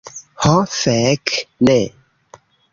[0.45, 1.35] Ho, fek,
[1.71, 1.79] ne!